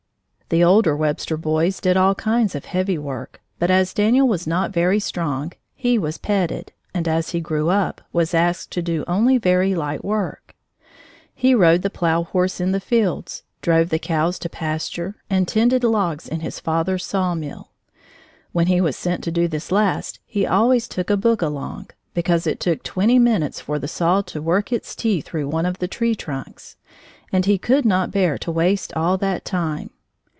The 0.49 0.65
older 0.65 0.97
Webster 0.97 1.37
boys 1.37 1.79
did 1.79 1.95
all 1.95 2.13
kinds 2.13 2.55
of 2.55 2.65
heavy 2.65 2.97
work, 2.97 3.39
but 3.57 3.71
as 3.71 3.93
Daniel 3.93 4.27
was 4.27 4.45
not 4.45 4.73
very 4.73 4.99
strong, 4.99 5.53
he 5.73 5.97
was 5.97 6.17
petted, 6.17 6.73
and 6.93 7.07
as 7.07 7.29
he 7.29 7.39
grew 7.39 7.69
up, 7.69 8.01
was 8.11 8.33
asked 8.33 8.69
to 8.71 8.81
do 8.81 9.05
only 9.07 9.37
very 9.37 9.73
light 9.73 10.03
work. 10.03 10.53
He 11.33 11.55
rode 11.55 11.83
the 11.83 11.89
plow 11.89 12.23
horse 12.23 12.59
in 12.59 12.73
the 12.73 12.81
fields, 12.81 13.43
drove 13.61 13.87
the 13.87 13.97
cows 13.97 14.37
to 14.39 14.49
pasture, 14.49 15.15
and 15.29 15.47
tended 15.47 15.85
logs 15.85 16.27
in 16.27 16.41
his 16.41 16.59
father's 16.59 17.05
sawmill. 17.05 17.71
When 18.51 18.67
he 18.67 18.81
was 18.81 18.97
sent 18.97 19.23
to 19.23 19.31
do 19.31 19.47
this 19.47 19.71
last, 19.71 20.19
he 20.25 20.45
always 20.45 20.89
took 20.89 21.09
a 21.09 21.15
book 21.15 21.41
along, 21.41 21.91
because 22.13 22.45
it 22.45 22.59
took 22.59 22.83
twenty 22.83 23.19
minutes 23.19 23.61
for 23.61 23.79
the 23.79 23.87
saw 23.87 24.19
to 24.23 24.41
work 24.41 24.73
its 24.73 24.95
teeth 24.97 25.27
through 25.27 25.47
one 25.47 25.65
of 25.65 25.79
the 25.79 25.87
tree 25.87 26.13
trunks, 26.13 26.75
and 27.31 27.45
he 27.45 27.57
could 27.57 27.85
not 27.85 28.11
bear 28.11 28.37
to 28.39 28.51
waste 28.51 28.91
all 28.97 29.15
that 29.19 29.45
time. 29.45 29.91